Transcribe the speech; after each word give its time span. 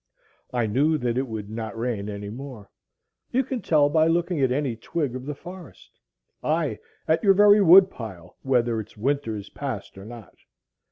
I 0.51 0.65
knew 0.65 0.97
that 0.97 1.15
it 1.15 1.27
would 1.27 1.47
not 1.51 1.77
rain 1.77 2.09
any 2.09 2.31
more. 2.31 2.71
You 3.29 3.45
may 3.51 3.59
tell 3.59 3.87
by 3.87 4.07
looking 4.07 4.41
at 4.41 4.51
any 4.51 4.75
twig 4.75 5.15
of 5.15 5.27
the 5.27 5.35
forest, 5.35 5.99
ay, 6.41 6.79
at 7.07 7.21
your 7.23 7.35
very 7.35 7.61
wood 7.61 7.91
pile, 7.91 8.35
whether 8.41 8.79
its 8.79 8.97
winter 8.97 9.35
is 9.35 9.49
past 9.51 9.99
or 9.99 10.05
not. 10.05 10.33